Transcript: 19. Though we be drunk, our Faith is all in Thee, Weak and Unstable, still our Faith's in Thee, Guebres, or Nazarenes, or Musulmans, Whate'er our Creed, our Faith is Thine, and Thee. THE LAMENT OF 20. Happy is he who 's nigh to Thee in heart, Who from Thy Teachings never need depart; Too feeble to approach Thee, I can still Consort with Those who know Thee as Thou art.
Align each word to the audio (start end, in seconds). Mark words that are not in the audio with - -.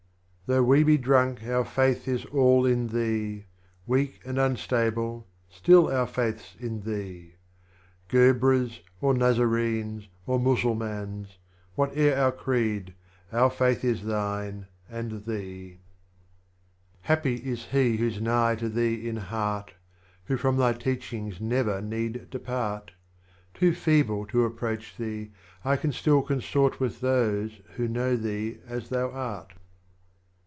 19. 0.51 0.59
Though 0.61 0.67
we 0.67 0.83
be 0.83 0.97
drunk, 0.97 1.45
our 1.45 1.63
Faith 1.63 2.09
is 2.09 2.25
all 2.25 2.65
in 2.65 2.87
Thee, 2.87 3.45
Weak 3.87 4.19
and 4.25 4.37
Unstable, 4.37 5.25
still 5.49 5.89
our 5.89 6.05
Faith's 6.05 6.55
in 6.59 6.81
Thee, 6.81 7.35
Guebres, 8.09 8.81
or 8.99 9.13
Nazarenes, 9.13 10.09
or 10.27 10.39
Musulmans, 10.41 11.37
Whate'er 11.77 12.17
our 12.17 12.33
Creed, 12.33 12.93
our 13.31 13.49
Faith 13.49 13.85
is 13.85 14.03
Thine, 14.03 14.65
and 14.89 15.23
Thee. 15.25 15.79
THE 15.79 17.03
LAMENT 17.03 17.03
OF 17.03 17.21
20. 17.31 17.33
Happy 17.33 17.35
is 17.49 17.65
he 17.67 17.95
who 17.95 18.11
's 18.11 18.19
nigh 18.19 18.55
to 18.55 18.67
Thee 18.67 19.07
in 19.07 19.15
heart, 19.15 19.73
Who 20.25 20.35
from 20.35 20.57
Thy 20.57 20.73
Teachings 20.73 21.39
never 21.39 21.79
need 21.81 22.29
depart; 22.29 22.91
Too 23.53 23.73
feeble 23.73 24.25
to 24.25 24.43
approach 24.43 24.97
Thee, 24.97 25.31
I 25.63 25.77
can 25.77 25.93
still 25.93 26.21
Consort 26.21 26.81
with 26.81 26.99
Those 26.99 27.61
who 27.77 27.87
know 27.87 28.17
Thee 28.17 28.57
as 28.67 28.89
Thou 28.89 29.11
art. 29.11 29.53